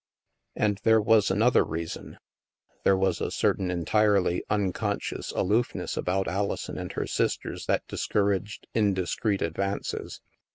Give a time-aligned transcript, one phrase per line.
[0.55, 2.17] And there was another reason:
[2.83, 9.43] there was a certain entirely unconscious aloofness about Alison and her sisters that discouraged indiscreet
[9.43, 10.19] advances.